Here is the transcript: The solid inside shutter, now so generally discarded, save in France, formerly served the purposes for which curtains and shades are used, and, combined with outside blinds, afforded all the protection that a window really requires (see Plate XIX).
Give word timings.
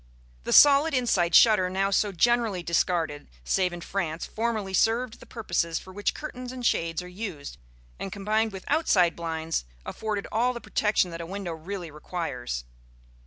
The 0.45 0.51
solid 0.51 0.95
inside 0.95 1.35
shutter, 1.35 1.69
now 1.69 1.91
so 1.91 2.11
generally 2.11 2.63
discarded, 2.63 3.27
save 3.43 3.71
in 3.71 3.81
France, 3.81 4.25
formerly 4.25 4.73
served 4.73 5.19
the 5.19 5.27
purposes 5.27 5.77
for 5.77 5.93
which 5.93 6.15
curtains 6.15 6.51
and 6.51 6.65
shades 6.65 7.03
are 7.03 7.07
used, 7.07 7.59
and, 7.99 8.11
combined 8.11 8.51
with 8.51 8.65
outside 8.67 9.15
blinds, 9.15 9.63
afforded 9.85 10.25
all 10.31 10.53
the 10.53 10.59
protection 10.59 11.11
that 11.11 11.21
a 11.21 11.27
window 11.27 11.53
really 11.53 11.91
requires 11.91 12.51
(see 12.51 12.63
Plate 12.63 13.09
XIX). 13.11 13.15